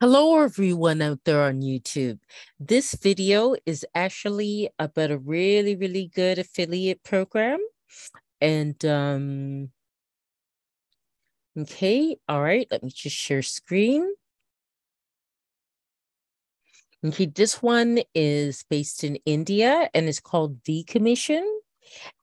Hello, 0.00 0.40
everyone 0.40 1.02
out 1.02 1.18
there 1.24 1.42
on 1.42 1.60
YouTube. 1.60 2.18
This 2.58 2.94
video 2.94 3.56
is 3.66 3.84
actually 3.94 4.70
about 4.78 5.10
a 5.10 5.18
really, 5.18 5.76
really 5.76 6.10
good 6.14 6.38
affiliate 6.38 7.02
program. 7.02 7.58
And, 8.40 8.82
um, 8.86 9.70
okay, 11.58 12.16
all 12.26 12.40
right, 12.40 12.66
let 12.70 12.82
me 12.82 12.88
just 12.88 13.16
share 13.16 13.42
screen. 13.42 14.14
Okay, 17.04 17.26
this 17.26 17.62
one 17.62 18.00
is 18.14 18.64
based 18.70 19.04
in 19.04 19.16
India 19.26 19.90
and 19.92 20.08
it's 20.08 20.20
called 20.20 20.64
V 20.64 20.84
Commission. 20.84 21.44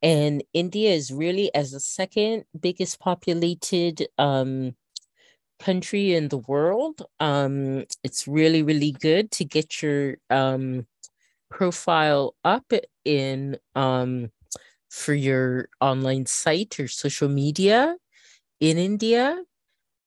And 0.02 0.44
India 0.54 0.92
is 0.92 1.12
really 1.12 1.54
as 1.54 1.72
the 1.72 1.80
second 1.80 2.46
biggest 2.60 3.00
populated 3.00 4.08
um, 4.18 4.76
country 5.60 6.14
in 6.14 6.30
the 6.30 6.38
world. 6.38 7.06
Um, 7.20 7.86
it's 8.04 8.28
really, 8.28 8.64
really 8.64 8.92
good 8.92 9.32
to 9.32 9.46
get 9.46 9.82
your 9.82 10.18
um, 10.30 10.88
profile 11.50 12.36
up 12.44 12.72
in 13.06 13.58
um, 13.76 14.32
for 14.90 15.14
your 15.14 15.70
online 15.82 16.26
site 16.26 16.80
or 16.80 16.88
social 16.88 17.30
media 17.30 17.96
in 18.60 18.78
India. 18.78 19.44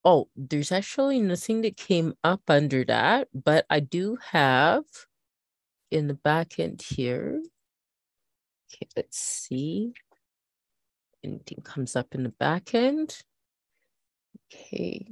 Oh, 0.03 0.29
there's 0.35 0.71
actually 0.71 1.19
nothing 1.19 1.61
that 1.61 1.77
came 1.77 2.15
up 2.23 2.41
under 2.47 2.83
that, 2.85 3.27
but 3.33 3.65
I 3.69 3.81
do 3.81 4.17
have 4.31 4.83
in 5.91 6.07
the 6.07 6.15
back 6.15 6.59
end 6.59 6.81
here. 6.81 7.41
Okay, 8.73 8.87
let's 8.95 9.19
see. 9.19 9.93
Anything 11.23 11.61
comes 11.63 11.95
up 11.95 12.15
in 12.15 12.23
the 12.23 12.29
back 12.29 12.73
end. 12.73 13.21
Okay. 14.51 15.05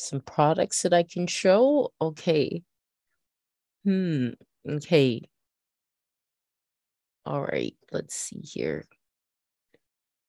Some 0.00 0.22
products 0.22 0.80
that 0.80 0.94
I 0.94 1.02
can 1.02 1.26
show. 1.26 1.92
Okay. 2.00 2.62
Hmm. 3.84 4.30
Okay. 4.66 5.28
All 7.26 7.42
right. 7.42 7.76
Let's 7.92 8.14
see 8.14 8.40
here. 8.40 8.86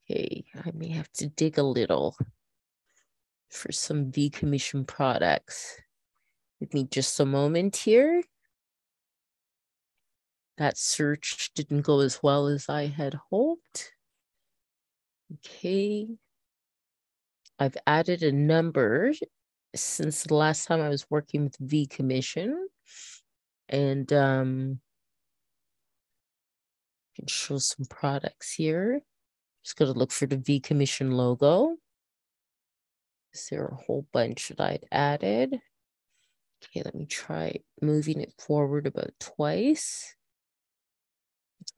Okay. 0.04 0.44
I 0.58 0.72
may 0.74 0.90
have 0.90 1.10
to 1.14 1.28
dig 1.28 1.58
a 1.58 1.64
little 1.64 2.18
for 3.50 3.72
some 3.72 4.12
V 4.12 4.30
Commission 4.30 4.84
products. 4.84 5.78
Give 6.60 6.74
me 6.74 6.88
just 6.92 7.18
a 7.22 7.26
moment 7.26 7.78
here. 7.78 8.24
That 10.58 10.78
search 10.78 11.52
didn't 11.56 11.84
go 11.84 12.02
as 12.02 12.20
well 12.22 12.48
as 12.48 12.68
I 12.68 12.88
had 12.88 13.14
hoped. 13.30 13.94
Okay. 15.34 16.10
I've 17.58 17.78
added 17.88 18.22
a 18.22 18.34
number 18.34 19.14
since 19.76 20.24
the 20.24 20.36
last 20.36 20.66
time 20.68 20.82
I 20.82 20.90
was 20.90 21.10
working 21.10 21.44
with 21.46 21.58
V 21.60 21.86
Commission. 21.86 22.68
And 23.70 24.12
um, 24.12 24.80
can 27.16 27.28
show 27.28 27.58
some 27.58 27.86
products 27.86 28.54
here. 28.54 29.02
Just 29.64 29.78
going 29.78 29.92
to 29.92 29.98
look 29.98 30.12
for 30.12 30.26
the 30.26 30.38
V 30.38 30.60
Commission 30.60 31.12
logo. 31.12 31.78
Is 33.34 33.48
there 33.50 33.68
a 33.68 33.76
whole 33.76 34.06
bunch 34.12 34.50
that 34.50 34.60
I'd 34.60 34.86
added? 34.92 35.60
Okay, 36.64 36.84
let 36.84 36.96
me 36.96 37.06
try 37.06 37.60
moving 37.82 38.22
it 38.22 38.34
forward 38.38 38.88
about 38.88 39.12
twice. 39.20 40.16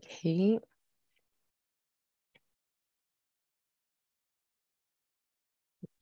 Okay. 0.04 0.60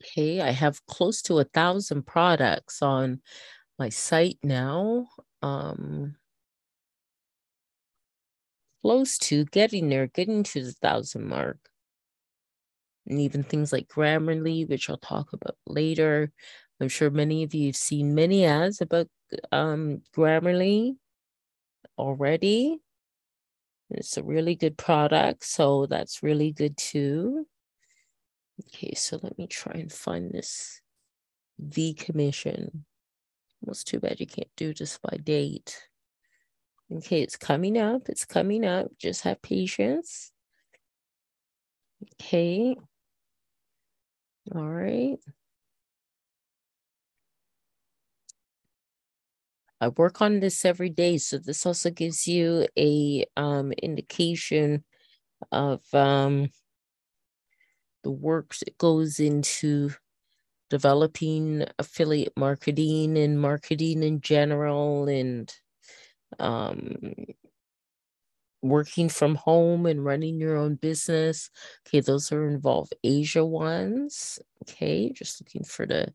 Okay, 0.02 0.42
I 0.42 0.52
have 0.52 0.86
close 0.88 1.22
to 1.24 1.40
a 1.40 1.44
thousand 1.44 2.04
products 2.08 2.82
on 2.82 3.22
my 3.80 3.90
site 3.90 4.40
now. 4.44 5.10
Um, 5.42 6.18
close 8.84 9.18
to 9.18 9.44
getting 9.46 9.90
there, 9.90 10.06
getting 10.06 10.44
to 10.44 10.64
the 10.64 10.72
thousand 10.74 11.26
mark 11.28 11.72
and 13.08 13.20
even 13.20 13.44
things 13.44 13.74
like 13.74 13.88
Grammarly, 13.88 14.68
which 14.70 14.90
I'll 14.90 14.98
talk 14.98 15.34
about 15.34 15.58
later. 15.68 16.32
I'm 16.80 16.90
sure 16.90 17.10
many 17.10 17.44
of 17.44 17.54
you 17.54 17.68
have 17.68 17.76
seen 17.76 18.16
many 18.16 18.46
ads 18.46 18.82
about 18.82 19.08
um, 19.52 20.02
Grammarly 20.16 20.96
already. 21.98 22.82
It's 23.92 24.18
a 24.18 24.24
really 24.24 24.56
good 24.56 24.76
product, 24.78 25.44
so 25.46 25.86
that's 25.86 26.24
really 26.24 26.52
good 26.52 26.78
too. 26.78 27.46
Okay, 28.60 28.94
so 28.96 29.20
let 29.22 29.38
me 29.38 29.48
try 29.48 29.74
and 29.74 29.92
find 29.92 30.32
this 30.32 30.82
V 31.60 31.94
Commission. 31.94 32.86
Almost 33.64 33.88
too 33.88 34.00
bad 34.00 34.20
you 34.20 34.28
can't 34.28 34.50
do 34.56 34.74
this 34.74 34.98
by 34.98 35.18
date. 35.18 35.78
Okay, 36.92 37.22
it's 37.22 37.38
coming 37.38 37.78
up. 37.78 38.10
It's 38.10 38.26
coming 38.26 38.66
up. 38.66 38.92
Just 38.98 39.22
have 39.24 39.42
patience. 39.42 40.32
Okay. 42.20 42.76
All 44.54 44.68
right. 44.68 45.18
I 49.80 49.88
work 49.88 50.22
on 50.22 50.40
this 50.40 50.64
every 50.64 50.90
day, 50.90 51.18
so 51.18 51.40
this 51.40 51.66
also 51.66 51.90
gives 51.90 52.28
you 52.28 52.68
a 52.78 53.26
um, 53.36 53.72
indication 53.72 54.84
of 55.52 55.82
um, 55.94 56.50
the 58.04 58.12
work 58.12 58.56
that 58.58 58.78
goes 58.78 59.20
into 59.20 59.92
developing 60.70 61.66
affiliate 61.80 62.34
marketing 62.38 63.18
and 63.18 63.40
marketing 63.40 64.04
in 64.04 64.22
general 64.22 65.08
and 65.08 65.54
um, 66.40 67.14
working 68.62 69.10
from 69.10 69.36
home 69.36 69.86
and 69.86 70.06
running 70.06 70.40
your 70.40 70.56
own 70.56 70.76
business. 70.76 71.50
Okay, 71.88 72.00
those 72.00 72.32
are 72.32 72.48
Involve 72.48 72.90
Asia 73.04 73.46
ones. 73.46 74.40
Okay, 74.64 75.12
just 75.12 75.42
looking 75.42 75.64
for 75.64 75.86
the 75.86 76.14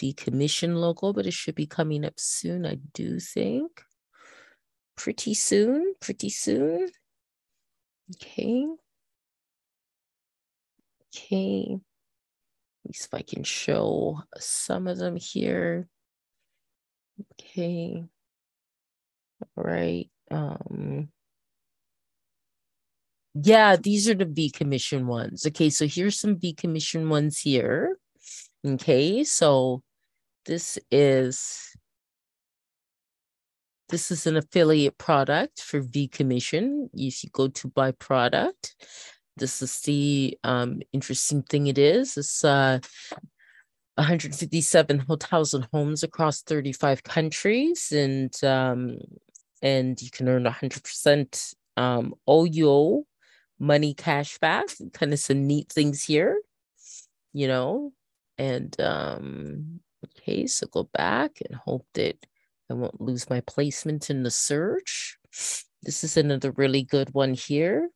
the 0.00 0.12
Commission 0.14 0.74
logo, 0.74 1.12
but 1.12 1.26
it 1.26 1.32
should 1.32 1.54
be 1.54 1.66
coming 1.66 2.04
up 2.04 2.14
soon, 2.16 2.66
I 2.66 2.78
do 2.94 3.20
think. 3.20 3.82
Pretty 4.96 5.34
soon, 5.34 5.94
pretty 6.00 6.30
soon. 6.30 6.90
Okay. 8.16 8.66
Okay. 11.18 11.78
At 12.84 12.88
least 12.88 13.06
if 13.06 13.14
I 13.14 13.22
can 13.22 13.42
show 13.42 14.20
some 14.38 14.86
of 14.86 14.98
them 14.98 15.16
here. 15.16 15.88
Okay. 17.32 18.04
All 19.56 19.64
right. 19.64 20.08
Um, 20.30 21.08
yeah, 23.34 23.76
these 23.76 24.08
are 24.08 24.14
the 24.14 24.24
V 24.24 24.50
commission 24.50 25.06
ones. 25.06 25.46
Okay, 25.46 25.70
so 25.70 25.86
here's 25.86 26.18
some 26.18 26.38
V 26.38 26.54
commission 26.54 27.08
ones 27.08 27.38
here. 27.38 27.98
Okay, 28.66 29.24
so 29.24 29.82
this 30.46 30.78
is 30.90 31.76
this 33.88 34.10
is 34.10 34.26
an 34.26 34.36
affiliate 34.36 34.98
product 34.98 35.62
for 35.62 35.80
V 35.80 36.08
commission. 36.08 36.90
If 36.92 37.24
you 37.24 37.30
go 37.32 37.48
to 37.48 37.68
buy 37.68 37.92
product, 37.92 38.74
this 39.38 39.62
is 39.62 39.80
the 39.80 40.38
um, 40.44 40.80
interesting 40.92 41.42
thing 41.42 41.66
it 41.66 41.78
is. 41.78 42.16
It's 42.16 42.44
uh 42.44 42.80
157 43.96 45.00
hotels 45.00 45.54
and 45.54 45.66
homes 45.72 46.02
across 46.04 46.42
35 46.42 47.02
countries 47.02 47.90
and 47.90 48.32
um 48.44 48.98
and 49.60 50.00
you 50.00 50.10
can 50.10 50.28
earn 50.28 50.44
100% 50.44 51.54
um 51.76 52.14
OYO 52.28 53.04
money 53.58 53.94
cash 53.94 54.38
back, 54.38 54.66
kind 54.92 55.12
of 55.12 55.18
some 55.18 55.46
neat 55.46 55.70
things 55.70 56.02
here, 56.02 56.40
you 57.32 57.48
know. 57.48 57.92
And 58.36 58.78
um, 58.80 59.80
okay, 60.04 60.46
so 60.46 60.66
go 60.68 60.88
back 60.94 61.40
and 61.44 61.56
hope 61.56 61.86
that 61.94 62.16
I 62.70 62.74
won't 62.74 63.00
lose 63.00 63.28
my 63.28 63.40
placement 63.40 64.10
in 64.10 64.22
the 64.22 64.30
search. 64.30 65.18
This 65.82 66.04
is 66.04 66.16
another 66.16 66.52
really 66.52 66.82
good 66.82 67.12
one 67.14 67.34
here. 67.34 67.88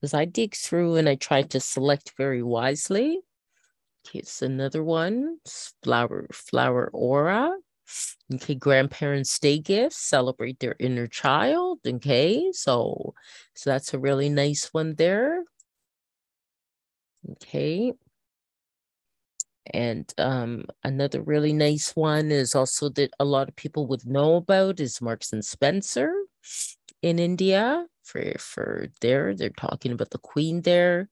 Because 0.00 0.14
I 0.14 0.24
dig 0.24 0.54
through 0.54 0.96
and 0.96 1.08
I 1.08 1.14
try 1.14 1.42
to 1.42 1.60
select 1.60 2.14
very 2.16 2.42
wisely. 2.42 3.20
Okay, 4.06 4.20
it's 4.20 4.40
another 4.40 4.82
one. 4.82 5.38
Flower, 5.84 6.26
FlowerAura. 6.32 7.52
Okay, 8.32 8.54
grandparents 8.54 9.38
day 9.38 9.58
gifts 9.58 9.98
celebrate 9.98 10.60
their 10.60 10.76
inner 10.78 11.06
child. 11.06 11.80
Okay, 11.86 12.50
so 12.52 13.14
so 13.54 13.70
that's 13.70 13.92
a 13.92 13.98
really 13.98 14.28
nice 14.28 14.72
one 14.72 14.94
there. 14.94 15.44
Okay. 17.32 17.92
And 19.72 20.12
um, 20.18 20.64
another 20.82 21.22
really 21.22 21.52
nice 21.52 21.94
one 21.94 22.30
is 22.32 22.54
also 22.54 22.88
that 22.90 23.12
a 23.20 23.24
lot 23.24 23.48
of 23.48 23.56
people 23.56 23.86
would 23.88 24.06
know 24.06 24.36
about 24.36 24.80
is 24.80 25.00
Marks 25.00 25.32
and 25.32 25.44
Spencer 25.44 26.12
in 27.02 27.18
India 27.18 27.86
for 28.04 28.34
for 28.38 28.88
there. 29.00 29.34
They're 29.34 29.50
talking 29.50 29.92
about 29.92 30.10
the 30.10 30.18
Queen 30.18 30.62
there, 30.62 31.08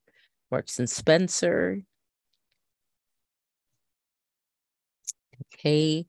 Marks 0.51 0.79
and 0.79 0.91
Spencer. 0.91 1.83
Okay, 5.55 6.07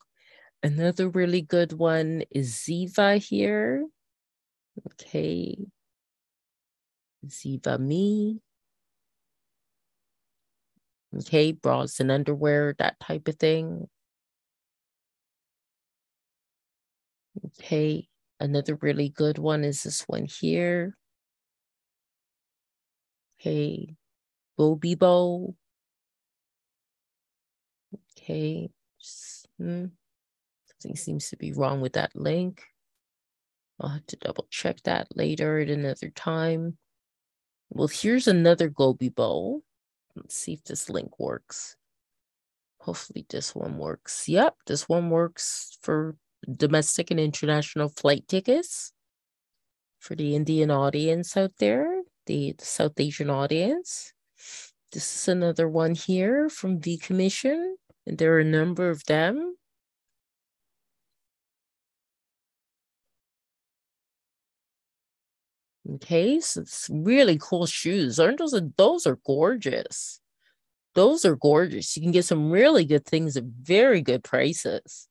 another 0.64 1.10
really 1.10 1.42
good 1.42 1.74
one 1.74 2.24
is 2.32 2.56
Ziva 2.56 3.18
here. 3.24 3.88
Okay, 4.94 5.58
Zivame. 7.36 8.42
Okay, 11.16 11.52
bras 11.52 12.00
and 12.00 12.12
underwear, 12.12 12.74
that 12.80 13.00
type 13.00 13.28
of 13.28 13.36
thing. 13.38 13.90
Okay 17.46 18.09
another 18.40 18.76
really 18.82 19.10
good 19.10 19.38
one 19.38 19.64
is 19.64 19.84
this 19.84 20.02
one 20.08 20.26
here. 20.26 20.98
Okay, 23.40 23.96
Goibibo. 24.58 25.56
Okay, 28.18 28.70
hmm. 29.58 29.86
something 30.66 30.96
seems 30.96 31.30
to 31.30 31.38
be 31.38 31.54
wrong 31.54 31.80
with 31.82 31.94
that 31.94 32.16
link. 32.16 32.64
I'll 33.80 33.90
have 33.90 34.06
to 34.08 34.18
double 34.18 34.46
check 34.50 34.82
that 34.84 35.08
later 35.16 35.60
at 35.60 35.70
another 35.70 36.10
time. 36.10 36.78
Well, 37.70 37.88
here's 37.88 38.28
another 38.28 38.70
Goibibo. 38.70 39.62
Let's 40.16 40.36
see 40.36 40.54
if 40.54 40.64
this 40.64 40.90
link 40.90 41.18
works. 41.18 41.78
Hopefully 42.80 43.26
this 43.30 43.56
one 43.56 43.78
works. 43.78 44.28
Yep, 44.28 44.56
this 44.66 44.90
one 44.90 45.10
works 45.10 45.78
for 45.82 46.18
domestic 46.56 47.12
and 47.12 47.20
international 47.20 47.90
flight 47.90 48.28
tickets 48.28 48.94
for 50.00 50.16
the 50.16 50.36
Indian 50.36 50.72
audience 50.72 51.36
out 51.36 51.52
there, 51.60 52.04
the, 52.26 52.54
the 52.58 52.66
South 52.66 53.00
Asian 53.00 53.30
audience. 53.30 54.14
This 54.92 55.16
is 55.16 55.28
another 55.28 55.68
one 55.68 55.94
here 55.94 56.50
from 56.50 56.80
V 56.80 56.98
Commission, 56.98 57.78
and 58.08 58.18
there 58.18 58.36
are 58.36 58.40
a 58.40 58.46
number 58.46 58.90
of 58.90 59.04
them. 59.06 59.56
Okay, 65.96 66.40
so 66.40 66.62
it's 66.62 66.88
really 66.92 67.38
cool 67.42 67.66
shoes. 67.66 68.20
Aren't 68.20 68.38
those? 68.38 68.60
Those 68.78 69.08
are 69.08 69.18
gorgeous. 69.26 70.22
Those 70.96 71.26
are 71.26 71.36
gorgeous. 71.36 71.96
You 71.98 72.04
can 72.04 72.12
get 72.12 72.26
some 72.26 72.52
really 72.52 72.86
good 72.86 73.06
things 73.06 73.38
at 73.38 73.44
very 73.44 74.02
good 74.02 74.24
prices. 74.24 75.09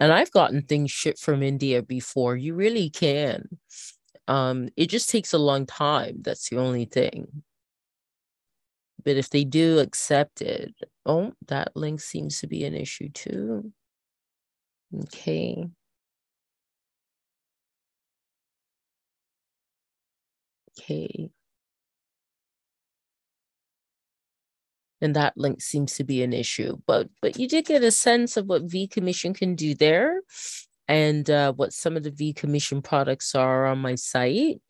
And 0.00 0.12
I've 0.12 0.30
gotten 0.32 0.62
things 0.62 0.90
shipped 0.90 1.20
from 1.20 1.42
India 1.42 1.82
before. 1.82 2.36
You 2.36 2.54
really 2.54 2.90
can. 2.90 3.58
Um, 4.28 4.68
it 4.76 4.88
just 4.90 5.10
takes 5.10 5.32
a 5.32 5.38
long 5.38 5.66
time. 5.66 6.18
That's 6.22 6.48
the 6.50 6.58
only 6.58 6.86
thing. 6.86 7.44
But 9.04 9.16
if 9.16 9.30
they 9.30 9.44
do 9.44 9.78
accept 9.78 10.40
it, 10.42 10.74
oh, 11.06 11.32
that 11.46 11.76
link 11.76 12.00
seems 12.00 12.40
to 12.40 12.46
be 12.48 12.64
an 12.64 12.74
issue 12.74 13.08
too. 13.10 13.72
Okay. 14.92 15.70
Okay. 20.78 21.30
And 25.04 25.14
that 25.16 25.36
link 25.36 25.60
seems 25.60 25.96
to 25.96 26.04
be 26.04 26.22
an 26.22 26.32
issue, 26.32 26.78
but 26.86 27.10
but 27.20 27.38
you 27.38 27.46
did 27.46 27.66
get 27.66 27.82
a 27.84 27.90
sense 27.90 28.38
of 28.38 28.46
what 28.46 28.62
V 28.62 28.88
Commission 28.88 29.34
can 29.34 29.54
do 29.54 29.74
there, 29.74 30.22
and 30.88 31.28
uh, 31.28 31.52
what 31.52 31.74
some 31.74 31.98
of 31.98 32.04
the 32.04 32.10
V 32.10 32.32
Commission 32.32 32.80
products 32.80 33.34
are 33.34 33.66
on 33.66 33.78
my 33.80 33.96
site 33.96 34.62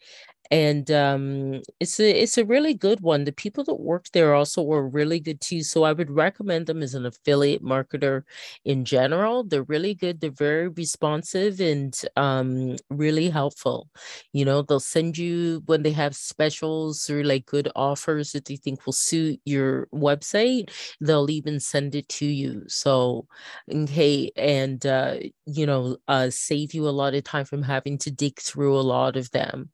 and 0.50 0.90
um, 0.90 1.62
it's 1.80 1.98
a 2.00 2.10
it's 2.22 2.38
a 2.38 2.44
really 2.44 2.74
good 2.74 3.00
one. 3.00 3.24
The 3.24 3.32
people 3.32 3.64
that 3.64 3.74
work 3.80 4.06
there 4.12 4.34
also 4.34 4.62
were 4.62 4.86
really 4.88 5.20
good 5.20 5.40
too. 5.40 5.62
So 5.62 5.84
I 5.84 5.92
would 5.92 6.10
recommend 6.10 6.66
them 6.66 6.82
as 6.82 6.94
an 6.94 7.06
affiliate 7.06 7.62
marketer 7.62 8.22
in 8.64 8.84
general. 8.84 9.44
They're 9.44 9.62
really 9.62 9.94
good. 9.94 10.20
They're 10.20 10.30
very 10.30 10.68
responsive 10.68 11.60
and 11.60 11.98
um, 12.16 12.76
really 12.90 13.30
helpful. 13.30 13.88
You 14.32 14.44
know, 14.44 14.62
they'll 14.62 14.80
send 14.80 15.16
you 15.18 15.62
when 15.66 15.82
they 15.82 15.92
have 15.92 16.14
specials 16.16 17.08
or 17.10 17.24
like 17.24 17.46
good 17.46 17.68
offers 17.76 18.32
that 18.32 18.44
they 18.46 18.56
think 18.56 18.84
will 18.86 18.92
suit 18.92 19.40
your 19.44 19.86
website. 19.94 20.70
They'll 21.00 21.30
even 21.30 21.60
send 21.60 21.94
it 21.94 22.08
to 22.10 22.26
you. 22.26 22.64
So 22.68 23.26
okay, 23.72 24.30
and 24.36 24.84
uh, 24.86 25.16
you 25.46 25.66
know, 25.66 25.96
uh, 26.08 26.30
save 26.30 26.74
you 26.74 26.88
a 26.88 26.90
lot 26.90 27.14
of 27.14 27.24
time 27.24 27.44
from 27.44 27.62
having 27.62 27.98
to 27.98 28.10
dig 28.10 28.38
through 28.40 28.78
a 28.78 28.82
lot 28.82 29.16
of 29.16 29.30
them, 29.30 29.70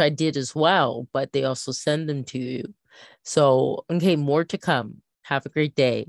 which 0.00 0.06
I 0.06 0.08
did 0.10 0.36
as 0.36 0.54
well, 0.54 1.08
but 1.12 1.32
they 1.32 1.44
also 1.44 1.72
send 1.72 2.08
them 2.08 2.24
to 2.24 2.38
you. 2.38 2.74
So, 3.24 3.84
okay, 3.90 4.16
more 4.16 4.44
to 4.44 4.58
come. 4.58 5.02
Have 5.22 5.46
a 5.46 5.50
great 5.50 5.74
day. 5.74 6.06